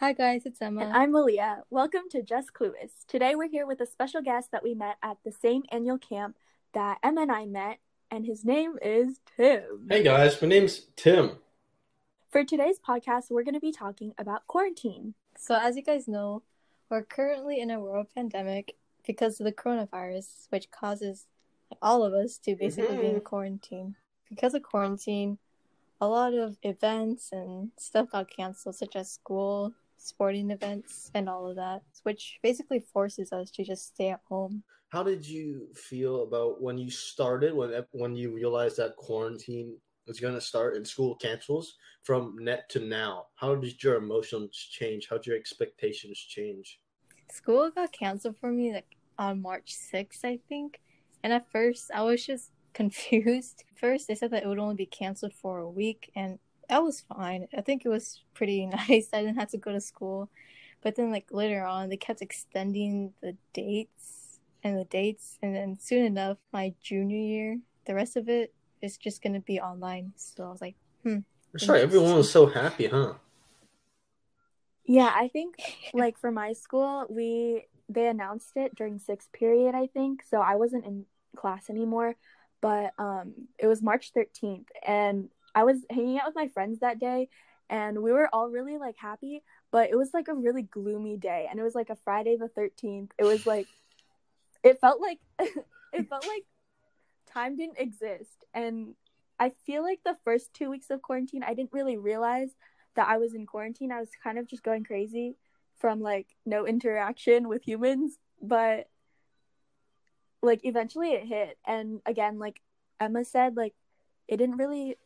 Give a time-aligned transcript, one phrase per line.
[0.00, 0.80] Hi guys, it's Emma.
[0.80, 1.62] And I'm Malia.
[1.68, 3.04] Welcome to Just Clueless.
[3.06, 6.38] Today we're here with a special guest that we met at the same annual camp
[6.72, 9.86] that Emma and I met, and his name is Tim.
[9.90, 11.32] Hey guys, my name's Tim.
[12.30, 15.12] For today's podcast, we're going to be talking about quarantine.
[15.36, 16.44] So, as you guys know,
[16.88, 21.26] we're currently in a world pandemic because of the coronavirus, which causes
[21.82, 23.00] all of us to basically mm-hmm.
[23.02, 23.24] be in mm-hmm.
[23.24, 23.96] quarantine.
[24.30, 25.36] Because of quarantine,
[26.00, 31.48] a lot of events and stuff got canceled, such as school, sporting events, and all
[31.48, 34.62] of that, which basically forces us to just stay at home.
[34.88, 40.18] How did you feel about when you started, when when you realized that quarantine was
[40.18, 43.26] going to start and school cancels from net to now?
[43.36, 45.06] How did your emotions change?
[45.08, 46.80] How did your expectations change?
[47.30, 50.80] School got canceled for me like on March 6th, I think.
[51.22, 53.64] And at first, I was just confused.
[53.76, 56.38] First, they said that it would only be canceled for a week, and
[56.70, 57.48] that was fine.
[57.56, 59.08] I think it was pretty nice.
[59.12, 60.30] I didn't have to go to school.
[60.82, 65.78] But then, like later on, they kept extending the dates and the dates, and then
[65.78, 70.12] soon enough, my junior year, the rest of it is just gonna be online.
[70.16, 71.18] So I was like, hmm.
[71.58, 73.14] Sorry, everyone was so happy, huh?
[74.86, 75.56] Yeah, I think
[75.92, 80.22] like for my school, we they announced it during sixth period, I think.
[80.28, 81.04] So I wasn't in
[81.36, 82.16] class anymore,
[82.60, 86.98] but um, it was March 13th, and I was hanging out with my friends that
[86.98, 87.28] day,
[87.68, 91.46] and we were all really like happy, but it was like a really gloomy day,
[91.50, 93.10] and it was like a Friday the 13th.
[93.18, 93.68] It was like,
[94.62, 95.18] it felt like,
[95.92, 96.44] it felt like
[97.32, 98.94] time didn't exist, and
[99.38, 102.50] I feel like the first two weeks of quarantine, I didn't really realize
[102.94, 103.90] that I was in quarantine.
[103.90, 105.36] I was kind of just going crazy
[105.78, 108.88] from like no interaction with humans, but
[110.42, 111.58] like eventually it hit.
[111.66, 112.60] And again, like
[113.00, 113.74] Emma said, like
[114.28, 114.96] it didn't really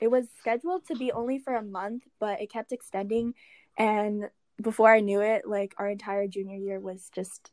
[0.00, 3.34] it was scheduled to be only for a month, but it kept extending
[3.76, 4.28] and
[4.60, 7.50] before I knew it, like our entire junior year was just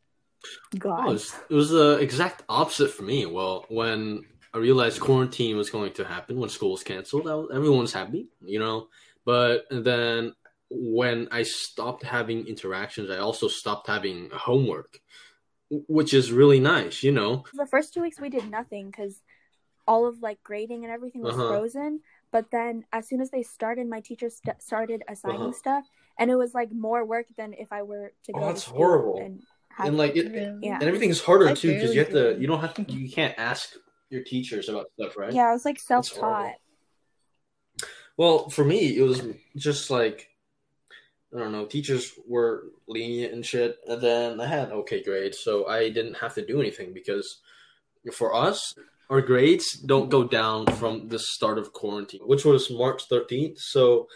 [0.78, 1.06] gone.
[1.06, 3.25] Oh, it was, it was the exact opposite for me.
[3.25, 7.94] Well, when I realized quarantine was going to happen when school was canceled, everyone was
[7.94, 8.88] happy, you know.
[9.24, 10.34] But then
[10.69, 15.00] when I stopped having interactions, I also stopped having homework,
[15.69, 17.44] which is really nice, you know.
[17.53, 19.22] The first two weeks we did nothing because
[19.88, 21.50] all of like grading and everything was uh-huh.
[21.50, 22.02] frozen.
[22.35, 25.51] But then as soon as they started, my teacher st- started assigning uh-huh.
[25.53, 25.85] stuff,
[26.19, 28.44] and it was like more work than if I were to oh, go.
[28.44, 29.22] Oh, that's horrible.
[29.23, 29.41] And,
[29.79, 30.74] and like it, yeah.
[30.74, 32.35] and everything is harder I too because you have to.
[32.38, 32.91] You don't have to.
[32.91, 33.69] You can't ask
[34.09, 35.31] your teachers about stuff, right?
[35.31, 36.56] Yeah, I was like self-taught.
[38.18, 39.22] Well, for me, it was
[39.56, 40.28] just like
[41.34, 41.66] I don't know.
[41.68, 46.35] Teachers were lenient and shit, and then I had okay grades, so I didn't have
[46.35, 47.40] to do anything because
[48.12, 48.75] for us,
[49.10, 53.60] our grades don't go down from the start of quarantine, which was March 13th.
[53.60, 54.08] So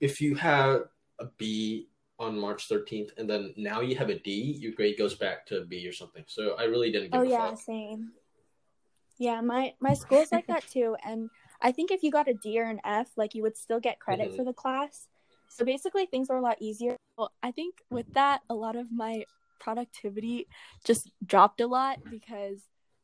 [0.00, 0.80] if you had
[1.18, 5.14] a B on March 13th and then now you have a D, your grade goes
[5.14, 6.24] back to a B or something.
[6.28, 7.60] So I really didn't give oh, yeah, fuck.
[7.60, 8.12] same.
[9.18, 11.28] Yeah, my my school's like that too, and
[11.60, 14.00] I think if you got a D or an F, like you would still get
[14.00, 14.36] credit mm-hmm.
[14.36, 15.08] for the class.
[15.50, 16.96] So basically, things were a lot easier.
[17.18, 19.24] Well, I think with that, a lot of my
[19.58, 20.46] productivity
[20.84, 22.62] just dropped a lot because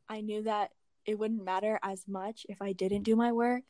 [0.09, 0.71] I knew that
[1.07, 3.63] it wouldn't matter as much if I didn't do my work.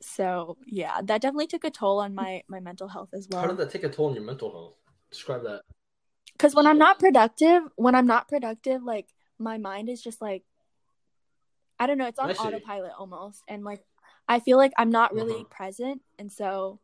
[0.00, 3.42] So yeah, that definitely took a toll on my my mental health as well.
[3.42, 4.74] How did that take a toll on your mental health?
[5.10, 5.62] Describe that.
[6.32, 10.44] Because when I'm not productive, when I'm not productive, like my mind is just like
[11.78, 13.42] I don't know, it's on autopilot almost.
[13.48, 13.84] And like
[14.28, 15.44] I feel like I'm not really uh-huh.
[15.50, 16.80] present and so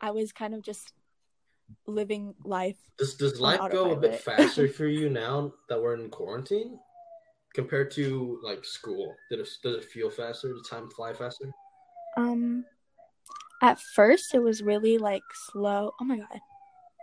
[0.00, 0.92] I was kind of just
[1.86, 2.76] living life.
[2.98, 6.78] Does does life go a bit faster for you now that we're in quarantine
[7.54, 9.14] compared to like school?
[9.30, 10.52] Did it does it feel faster?
[10.52, 11.50] Does time fly faster?
[12.16, 12.64] Um
[13.62, 15.92] at first it was really like slow.
[16.00, 16.40] Oh my god.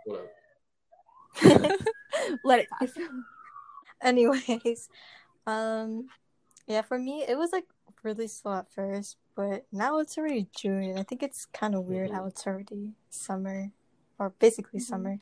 [0.04, 0.30] Whatever.
[2.44, 2.90] Let it pass.
[4.02, 4.88] Anyways,
[5.46, 6.08] um
[6.66, 7.66] yeah, for me, it was like
[8.04, 11.84] really slow at first, but now it's already June, and I think it's kind of
[11.84, 12.16] weird mm-hmm.
[12.16, 13.72] how it's already summer,
[14.20, 14.92] or basically mm-hmm.
[14.92, 15.20] summer.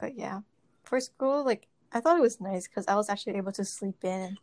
[0.00, 0.40] But yeah,
[0.84, 4.04] for school, like I thought it was nice because I was actually able to sleep
[4.04, 4.36] in,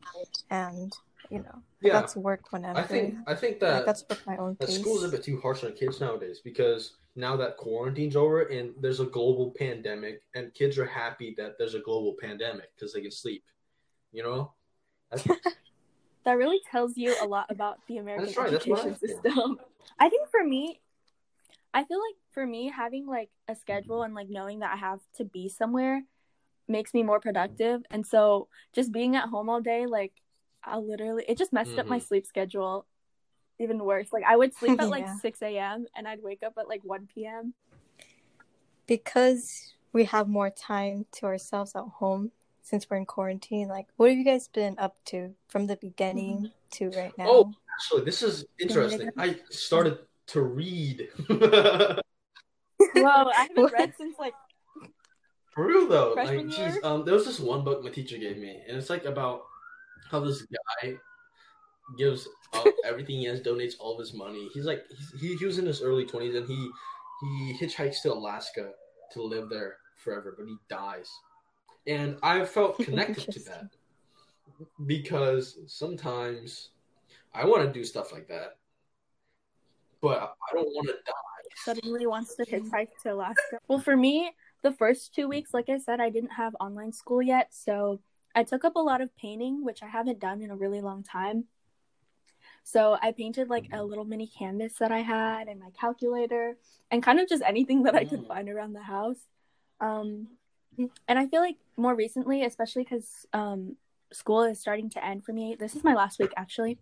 [0.50, 0.94] and
[1.30, 1.98] you know, yeah.
[1.98, 2.80] I got to work whenever.
[2.80, 4.58] I think I think that I got work my own.
[4.62, 8.44] That school is a bit too harsh on kids nowadays because now that quarantine's over
[8.44, 12.94] and there's a global pandemic, and kids are happy that there's a global pandemic because
[12.94, 13.44] they can sleep.
[14.14, 14.54] You know.
[16.24, 19.60] that really tells you a lot about the American right, education system.
[20.00, 20.80] I think for me,
[21.74, 25.02] I feel like for me having like a schedule and like knowing that I have
[25.18, 26.04] to be somewhere
[26.72, 27.84] makes me more productive.
[27.92, 30.14] And so just being at home all day, like
[30.64, 31.80] I literally it just messed mm-hmm.
[31.80, 32.06] up my mm-hmm.
[32.06, 32.86] sleep schedule
[33.60, 34.12] even worse.
[34.12, 37.08] Like I would sleep at like six AM and I'd wake up at like one
[37.14, 37.54] PM.
[38.88, 42.32] because we have more time to ourselves at home
[42.62, 43.68] since we're in quarantine.
[43.68, 47.26] Like, what have you guys been up to from the beginning to right now?
[47.28, 49.10] Oh, actually, this is interesting.
[49.18, 51.10] I started to read.
[51.28, 52.00] Whoa,
[52.96, 54.34] I haven't read since like
[55.52, 56.70] For real though, Freshman like, year?
[56.70, 59.44] geez, um, there was this one book my teacher gave me, and it's like about
[60.10, 60.96] how this guy
[61.98, 64.50] gives up everything he has, donates all of his money.
[64.54, 66.70] He's like, he's, he he was in his early twenties, and he
[67.22, 68.72] he hitchhikes to Alaska
[69.12, 71.12] to live there forever, but he dies,
[71.86, 73.66] and I felt connected to that
[74.86, 76.70] because sometimes
[77.34, 78.58] I want to do stuff like that,
[80.02, 81.12] but I don't want to die.
[81.58, 83.60] suddenly wants to hitchhike to Alaska.
[83.68, 84.32] Well, for me,
[84.62, 88.02] the first two weeks, like I said, I didn't have online school yet, so
[88.36, 91.04] I took up a lot of painting, which I haven't done in a really long
[91.04, 91.46] time.
[92.64, 96.58] So I painted like a little mini canvas that I had and my calculator
[96.92, 98.28] and kind of just anything that I could Mm.
[98.28, 99.28] find around the house.
[99.80, 100.28] Um,
[100.78, 103.78] and I feel like more recently, especially because um,
[104.14, 105.56] school is starting to end for me.
[105.60, 106.78] This is my last week, actually.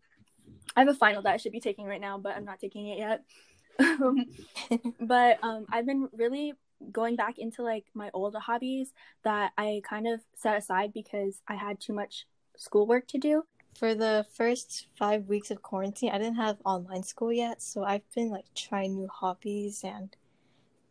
[0.76, 2.88] I have a final that I should be taking right now, but I'm not taking
[2.88, 3.24] it yet.
[3.82, 4.26] Um,
[5.00, 6.54] but um, I've been really
[6.92, 8.94] going back into like my old hobbies
[9.24, 12.28] that I kind of set aside because I had too much
[12.58, 13.44] schoolwork to do.
[13.74, 18.08] For the first five weeks of quarantine, I didn't have online school yet, so I've
[18.14, 20.16] been like trying new hobbies and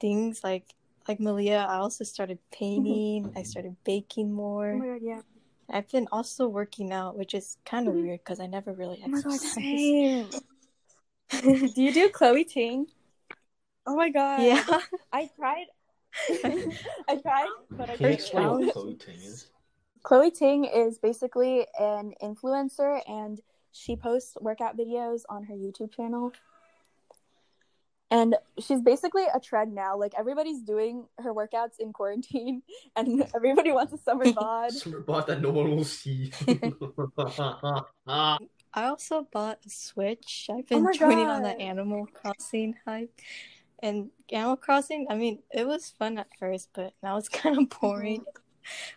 [0.00, 0.74] things like
[1.08, 1.66] like Malia.
[1.68, 3.30] I also started painting.
[3.36, 4.84] I started baking more.
[4.84, 5.22] god, yeah.
[5.70, 8.02] I've been also working out, which is kind of Mhm.
[8.02, 9.42] weird because I never really Oh my god, exercise.
[9.42, 10.32] same.
[11.42, 12.86] do you do Chloe Ting?
[13.86, 14.52] Oh my god.
[14.56, 14.80] yeah,
[15.12, 15.66] I tried.
[17.08, 18.66] I tried, but I Can you couldn't.
[18.66, 18.72] what?
[18.74, 19.46] Chloe Ting is?
[20.02, 23.40] Chloe Ting is basically an influencer and
[23.72, 26.32] she posts workout videos on her YouTube channel.
[28.10, 29.98] And she's basically a trend now.
[29.98, 32.62] Like everybody's doing her workouts in quarantine
[32.96, 34.72] and everybody wants a summer bod.
[34.72, 36.32] Summer bod that no one will see.
[38.74, 40.48] I also bought a Switch.
[40.50, 43.12] I've Oh been my joining on the Animal Crossing hype.
[43.82, 47.64] And Animal Crossing, I mean, it was fun at first, but now it's kind of
[47.64, 47.86] mm-hmm.
[47.86, 48.24] boring.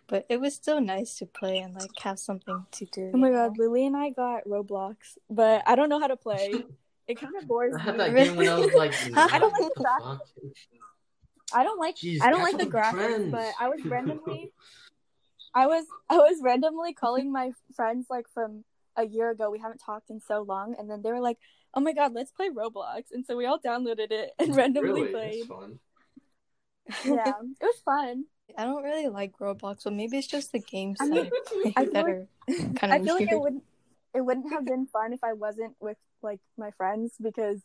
[0.07, 3.11] But it was still nice to play and like have something to do.
[3.13, 3.63] Oh my you god, know?
[3.63, 4.95] Lily and I got Roblox,
[5.29, 6.65] but I don't know how to play.
[7.07, 7.83] It kind of bores I me.
[7.83, 10.19] had that game when I was like, I don't like the that.
[11.53, 13.31] I don't like Jeez, I don't like the graphics, trends.
[13.31, 14.51] but I was randomly
[15.53, 18.63] I was I was randomly calling my friends like from
[18.95, 19.49] a year ago.
[19.49, 21.37] We haven't talked in so long, and then they were like,
[21.73, 25.11] "Oh my god, let's play Roblox!" And so we all downloaded it and randomly really?
[25.11, 25.39] played.
[25.39, 25.79] That's fun.
[27.05, 28.25] Yeah, it was fun.
[28.57, 31.31] I don't really like Roblox, but maybe it's just the games I that
[31.65, 33.21] I I feel that like- are kind I of feel weird.
[33.29, 33.63] like it wouldn't
[34.13, 37.61] it wouldn't have been fun if I wasn't with like my friends because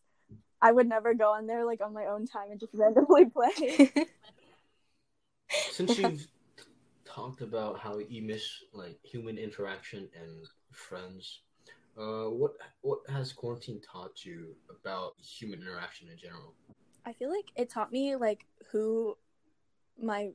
[0.62, 3.90] I would never go on there like on my own time and just randomly play.
[5.72, 6.26] Since you've
[7.04, 11.40] talked about how you miss like human interaction and friends,
[11.98, 12.52] uh, what
[12.82, 16.54] what has quarantine taught you about human interaction in general?
[17.04, 19.16] I feel like it taught me like who
[20.00, 20.30] my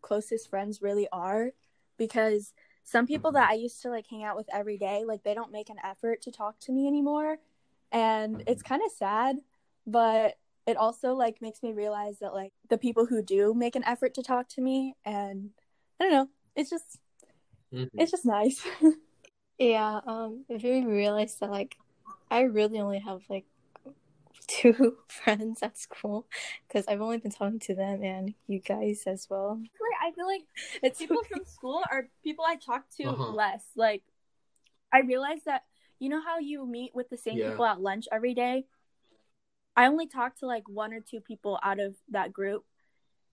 [0.00, 1.50] closest friends really are
[1.98, 2.52] because
[2.84, 5.52] some people that I used to like hang out with every day, like they don't
[5.52, 7.38] make an effort to talk to me anymore.
[7.92, 9.36] And it's kind of sad,
[9.86, 13.84] but it also like makes me realize that like the people who do make an
[13.84, 15.50] effort to talk to me and
[16.00, 16.98] I don't know, it's just
[17.72, 17.88] Mhm.
[17.94, 18.66] it's just nice.
[19.58, 21.76] Yeah, um, it made me realize that like
[22.30, 23.44] I really only have like
[24.46, 26.26] two friends at school
[26.66, 29.60] because I've only been talking to them and you guys as well.
[30.02, 30.42] I feel like
[30.82, 33.30] It's people from school are people I talk to Uh-huh.
[33.32, 33.64] less.
[33.76, 34.02] Like,
[34.92, 35.62] I realized that
[36.00, 37.50] you know how you meet with the same Yeah.
[37.50, 38.64] people at lunch every day.
[39.76, 42.64] I only talk to like one or two people out of that group,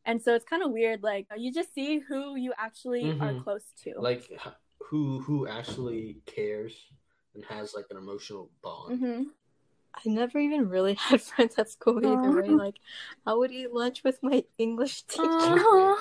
[0.05, 1.01] and so it's kind of weird.
[1.03, 3.43] Like, you just see who you actually are Mhm.
[3.43, 3.95] close to.
[3.99, 4.39] Like h-
[4.79, 6.73] who who actually cares
[7.35, 8.99] and has like an emotional bond?
[8.99, 9.23] hmm
[9.95, 12.49] I never even really had friends at school either, right?
[12.49, 12.75] Like
[13.25, 15.27] I would eat lunch with my English teacher,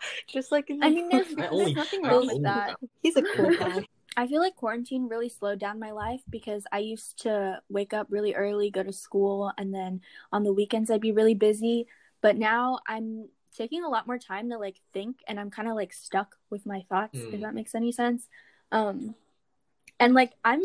[0.28, 2.42] just like in the I mean, there's, I there's only- nothing I wrong only with
[2.44, 2.74] that.
[3.02, 3.86] He's a cool guy.
[4.16, 8.08] I feel like quarantine really slowed down my life because I used to wake up
[8.10, 10.02] really early, go to school, and then
[10.32, 11.86] on the weekends I'd be really busy.
[12.20, 15.74] But now I'm taking a lot more time to like think and I'm kind of
[15.74, 17.34] like stuck with my thoughts, Mm.
[17.34, 18.28] if that makes any sense.
[18.70, 19.14] Um
[20.00, 20.60] and like I'm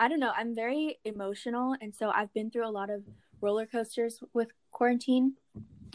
[0.00, 3.02] I don't know, I'm very emotional and so I've been through a lot of
[3.40, 5.34] roller coasters with quarantine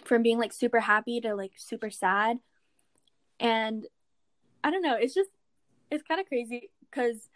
[0.03, 2.39] from being like super happy to like super sad.
[3.39, 3.85] And
[4.63, 5.29] I don't know, it's just
[5.91, 7.29] it's kind of crazy because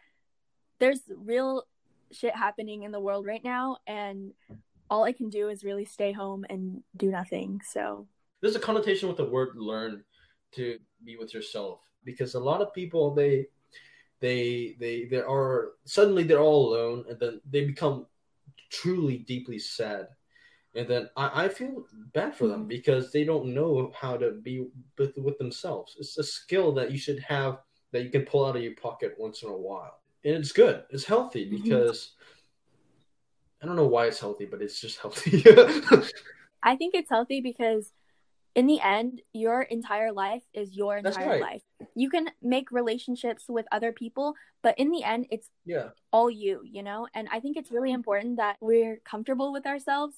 [0.80, 1.64] there's real
[2.12, 4.34] shit happening in the world right now and
[4.90, 7.60] all I can do is really stay home and do nothing.
[7.70, 8.08] So
[8.42, 10.04] there's a connotation with the word learn
[10.54, 13.46] to be with yourself because a lot of people they
[14.20, 18.06] they they they are suddenly they're all alone and then they become
[18.70, 20.08] truly deeply sad
[20.76, 24.68] and then I, I feel bad for them because they don't know how to be
[24.98, 27.60] with, with themselves it's a skill that you should have
[27.92, 30.84] that you can pull out of your pocket once in a while and it's good
[30.90, 31.64] it's healthy mm-hmm.
[31.64, 33.64] because mm-hmm.
[33.64, 35.44] i don't know why it's healthy but it's just healthy
[36.64, 37.94] i think it's healthy because
[38.58, 41.42] in the end, your entire life is your entire right.
[41.42, 41.62] life.
[41.94, 44.34] You can make relationships with other people,
[44.64, 47.08] but in the end, it's yeah all you, you know.
[47.14, 50.16] And I think it's really important that we're comfortable with ourselves.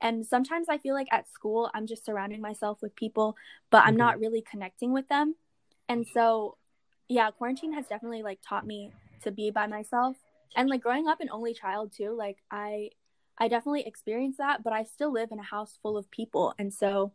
[0.00, 3.36] And sometimes I feel like at school, I'm just surrounding myself with people,
[3.70, 3.98] but I'm mm-hmm.
[3.98, 5.34] not really connecting with them.
[5.86, 6.56] And so,
[7.10, 8.90] yeah, quarantine has definitely like taught me
[9.22, 10.16] to be by myself.
[10.56, 12.92] And like growing up an only child too, like I
[13.36, 16.54] I definitely experienced that, but I still live in a house full of people.
[16.58, 17.12] And so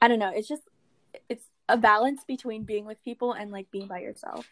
[0.00, 0.32] I don't know.
[0.34, 0.62] It's just
[1.28, 4.46] it's a balance between being with people and like being by yourself.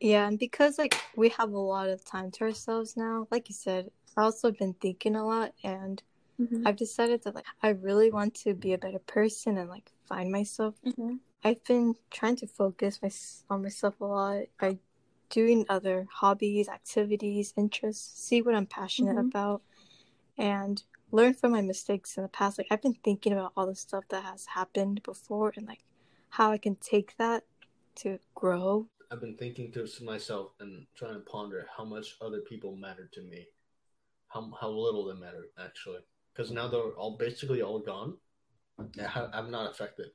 [0.00, 3.54] Yeah, and because like we have a lot of time to ourselves now, like you
[3.54, 6.02] said, I've also been thinking a lot and
[6.40, 6.66] mm-hmm.
[6.66, 10.30] I've decided that like I really want to be a better person and like find
[10.30, 10.74] myself.
[10.86, 11.14] Mm-hmm.
[11.44, 13.10] I've been trying to focus my,
[13.50, 14.78] on myself a lot by
[15.30, 19.28] doing other hobbies, activities, interests, see what I'm passionate mm-hmm.
[19.28, 19.62] about,
[20.36, 22.58] and learn from my mistakes in the past.
[22.58, 25.84] Like I've been thinking about all the stuff that has happened before and like
[26.30, 27.44] how I can take that
[27.96, 28.88] to grow.
[29.10, 33.20] I've been thinking to myself and trying to ponder how much other people matter to
[33.20, 33.46] me,
[34.28, 36.00] how how little they matter actually.
[36.34, 38.16] Because now they're all basically all gone.
[39.34, 40.06] I'm not affected,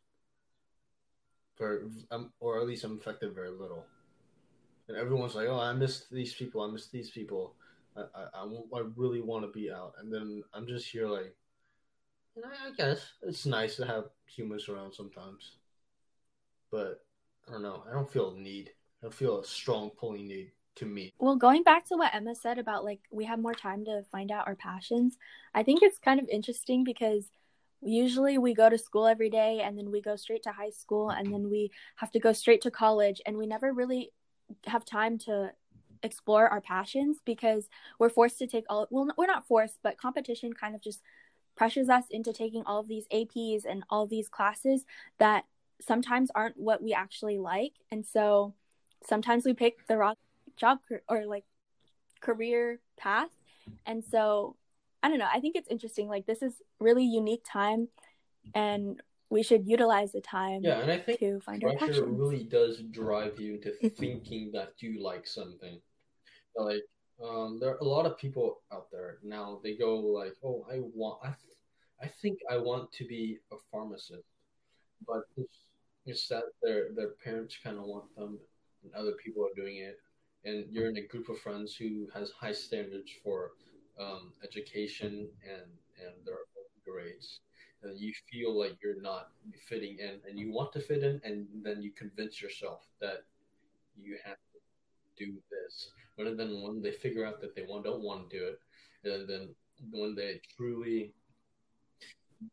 [1.56, 3.86] for um, or at least I'm affected very little.
[4.88, 6.62] And everyone's like, "Oh, I miss these people.
[6.62, 7.54] I miss these people."
[7.98, 9.94] I, I, I, really want to be out.
[10.00, 11.36] And then I'm just here like,
[12.38, 15.54] I guess it's nice to have humans around sometimes.
[16.72, 17.04] But
[17.48, 17.84] I don't know.
[17.90, 18.72] I don't feel a need.
[19.02, 21.14] I don't feel a strong pulling need to me.
[21.20, 24.32] Well, going back to what Emma said about like we have more time to find
[24.32, 25.18] out our passions,
[25.54, 27.26] I think it's kind of interesting because
[27.82, 31.10] usually we go to school every day and then we go straight to high school
[31.10, 34.12] and then we have to go straight to college and we never really
[34.66, 35.52] have time to
[36.04, 40.54] explore our passions because we're forced to take all well we're not forced but competition
[40.54, 41.02] kind of just
[41.58, 44.86] pressures us into taking all of these APs and all these classes
[45.18, 45.44] that
[45.82, 47.74] sometimes aren't what we actually like.
[47.92, 48.54] And so
[49.06, 50.16] sometimes we pick the wrong
[50.56, 51.44] job or like
[52.22, 53.30] career path.
[53.86, 54.56] And so
[55.04, 57.90] I don't know I think it's interesting like this is really unique time
[58.56, 62.82] and we should utilize the time yeah and i think to find pressure really does
[62.92, 65.80] drive you into thinking that you like something
[66.58, 66.84] like
[67.24, 69.60] um, there are a lot of people out there now.
[69.64, 71.58] They go like, "Oh, I want, I, th-
[72.02, 74.24] I think I want to be a pharmacist,"
[75.08, 75.58] but it's,
[76.06, 78.40] it's that their their parents kind of want them,
[78.84, 80.00] and other people are doing it,
[80.46, 83.52] and you're in a group of friends who has high standards for
[84.00, 85.72] um, education and
[86.06, 86.46] and their
[86.86, 87.40] grades,
[87.84, 89.30] and you feel like you're not
[89.68, 93.24] fitting in, and you want to fit in, and then you convince yourself that
[94.00, 98.04] you have to do this rather than when they figure out that they want, don't
[98.04, 98.60] want to do it,
[99.04, 99.56] and then
[99.92, 101.14] when they truly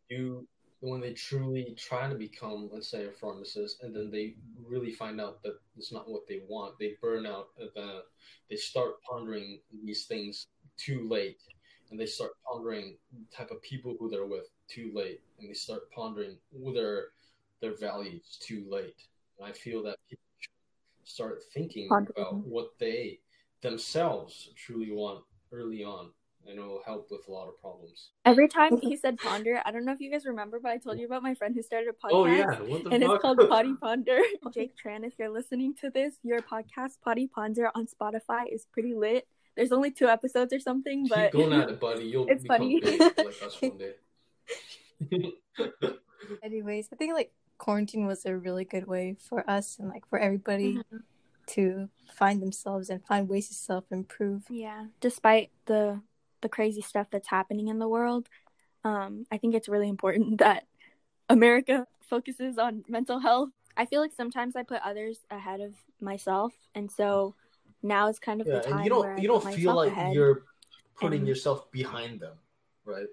[0.09, 0.47] do,
[0.81, 4.35] when they truly try to become, let's say, a pharmacist, and then they
[4.67, 7.49] really find out that it's not what they want, they burn out.
[7.57, 8.03] The,
[8.51, 11.39] they start pondering these things too late,
[11.91, 15.55] and they start pondering the type of people who they're with too late, and they
[15.55, 16.37] start pondering
[16.75, 17.07] their
[17.61, 18.97] their values too late.
[19.39, 20.25] And I feel that people
[21.05, 22.51] start thinking about mm-hmm.
[22.51, 23.21] what they
[23.65, 26.11] themselves truly want early on
[26.47, 28.11] and it'll help with a lot of problems.
[28.25, 30.99] Every time he said ponder, I don't know if you guys remember, but I told
[30.99, 32.13] you about my friend who started a podcast.
[32.13, 32.53] Oh yeah,
[32.93, 33.15] and fuck?
[33.15, 34.21] it's called Potty Ponder.
[34.53, 38.95] Jake Tran, if you're listening to this, your podcast Potty Ponder on Spotify is pretty
[38.95, 39.27] lit.
[39.57, 42.05] There's only two episodes or something, but Keep going at it, buddy.
[42.05, 42.83] You'll it's funny.
[42.83, 43.95] like us one day.
[46.43, 50.19] Anyways, I think like quarantine was a really good way for us and like for
[50.19, 50.75] everybody.
[50.75, 50.97] Mm-hmm
[51.49, 54.45] to find themselves and find ways to self improve.
[54.49, 56.01] Yeah, despite the
[56.41, 58.29] the crazy stuff that's happening in the world,
[58.85, 60.67] um, I think it's really important that
[61.29, 63.51] America focuses on mental health.
[63.77, 67.35] I feel like sometimes I put others ahead of myself, and so
[67.83, 69.93] now is kind of yeah, the time and you don't where you don't feel like
[70.13, 70.45] you're
[70.97, 71.29] putting and...
[71.29, 72.37] yourself behind them,
[72.85, 73.07] right?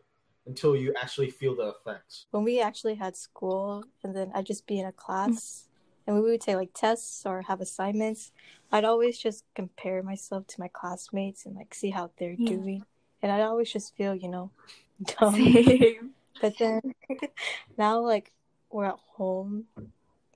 [0.46, 2.26] Until you actually feel the effects.
[2.32, 5.68] When we actually had school, and then I'd just be in a class
[6.12, 8.32] and we would take like tests or have assignments,
[8.72, 12.50] I'd always just compare myself to my classmates and like see how they're yeah.
[12.50, 12.86] doing.
[13.22, 14.52] and I'd always just feel, you know,
[15.20, 15.36] dumb.
[15.36, 16.12] Same.
[16.42, 16.82] But then
[17.78, 18.34] now, like,
[18.72, 19.66] we're at home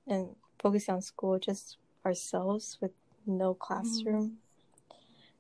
[0.08, 0.30] and
[0.60, 2.92] focusing on school, just ourselves with
[3.26, 4.38] no classroom.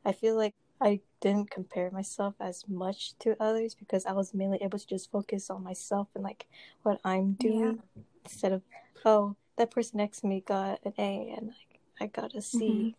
[0.03, 4.57] I feel like I didn't compare myself as much to others because I was mainly
[4.61, 6.47] able to just focus on myself and like
[6.83, 7.81] what I'm doing
[8.25, 8.63] instead of,
[9.05, 12.95] oh, that person next to me got an A and like I got a C.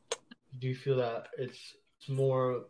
[0.59, 2.65] Do you feel that it's it's more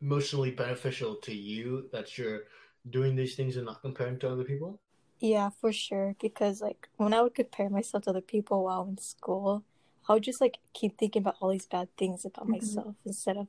[0.00, 2.42] emotionally beneficial to you that you're
[2.90, 4.80] doing these things and not comparing to other people?
[5.18, 6.14] Yeah, for sure.
[6.20, 9.64] Because like when I would compare myself to other people while in school,
[10.08, 12.50] I would just like keep thinking about all these bad things about Mhm.
[12.52, 13.48] myself instead of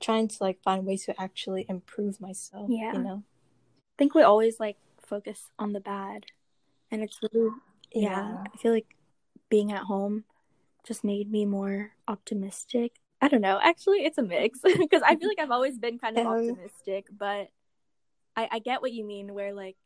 [0.00, 2.70] trying to like find ways to actually improve myself.
[2.70, 2.92] Yeah.
[2.92, 3.22] You know?
[3.92, 6.26] I think we always like focus on the bad,
[6.90, 7.50] and it's really
[7.92, 8.44] yeah.
[8.54, 8.94] I feel like
[9.50, 10.24] being at home
[10.86, 12.92] just made me more optimistic.
[13.20, 13.58] I don't know.
[13.62, 16.32] Actually, it's a mix because I feel like I've always been kind of Yeah.
[16.32, 17.48] optimistic, but
[18.36, 19.76] I, I get what you mean where like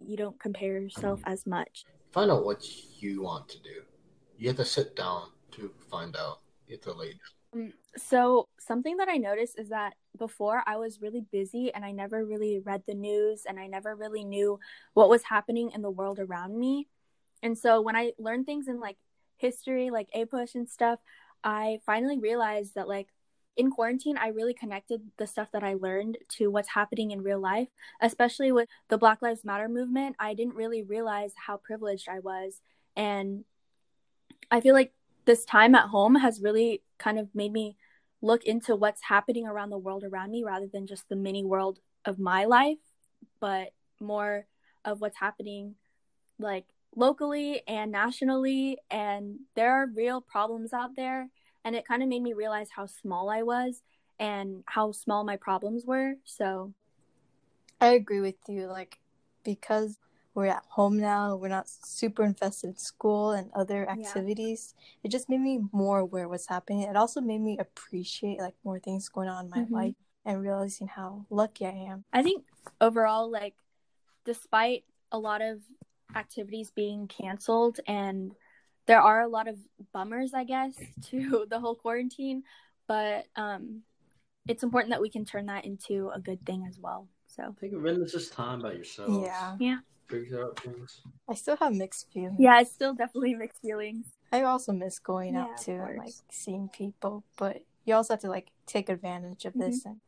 [0.00, 1.84] you don't compare yourself as much.
[2.12, 2.64] Find out what
[3.00, 3.82] you want to do.
[4.38, 6.40] You have to sit down to find out.
[6.66, 7.14] You have to lay
[7.54, 11.92] Um, so something that I noticed is that before I was really busy and I
[11.92, 14.58] never really read the news and I never really knew
[14.94, 16.88] what was happening in the world around me.
[17.42, 18.96] And so when I learned things in like
[19.36, 21.00] history, like APUSH and stuff,
[21.42, 23.08] I finally realized that like
[23.56, 27.40] in quarantine, I really connected the stuff that I learned to what's happening in real
[27.40, 27.68] life,
[28.00, 30.16] especially with the Black Lives Matter movement.
[30.18, 32.60] I didn't really realize how privileged I was.
[32.96, 33.44] And
[34.50, 34.92] I feel like
[35.24, 37.76] this time at home has really kind of made me
[38.22, 41.80] look into what's happening around the world around me rather than just the mini world
[42.04, 42.78] of my life,
[43.40, 44.46] but more
[44.84, 45.74] of what's happening
[46.38, 48.78] like locally and nationally.
[48.90, 51.28] And there are real problems out there.
[51.64, 53.82] And it kind of made me realize how small I was
[54.18, 56.14] and how small my problems were.
[56.24, 56.72] So,
[57.80, 58.66] I agree with you.
[58.66, 58.98] Like,
[59.44, 59.98] because
[60.34, 63.92] we're at home now, we're not super invested in school and other Yeah.
[63.92, 64.74] activities.
[65.02, 66.82] It just made me more aware of what's happening.
[66.82, 69.70] It also made me appreciate like more things going on in my Mhm.
[69.70, 72.04] life and realizing how lucky I am.
[72.12, 72.44] I think
[72.80, 73.54] overall, like,
[74.24, 75.60] despite a lot of
[76.14, 78.32] activities being canceled, and
[78.86, 79.58] there are a lot of
[79.92, 80.74] bummers, I guess,
[81.10, 82.42] to the whole quarantine,
[82.86, 83.82] but um,
[84.48, 87.08] it's important that we can turn that into a good thing as well.
[87.26, 89.08] So, Take a religious time by yourself.
[89.22, 89.56] Yeah.
[89.58, 91.00] yeah, Figure out things.
[91.28, 92.36] I still have mixed feelings.
[92.38, 94.06] yeah, it's still definitely mixed feelings.
[94.32, 98.20] I also miss going Yeah, out too and like seeing people, but you also have
[98.22, 99.70] to like take advantage of Mm-hmm.
[99.70, 100.00] this and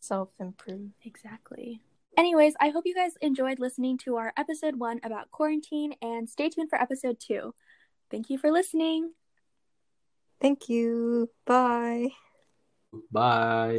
[0.00, 0.90] self improve.
[1.04, 1.80] Exactly.
[2.18, 6.48] Anyways, I hope you guys enjoyed listening to our episode one about quarantine, and stay
[6.48, 7.54] tuned for episode two.
[8.10, 9.12] Thank you for listening.
[10.40, 11.30] Thank you.
[11.46, 12.08] Bye.
[13.12, 13.76] Bye.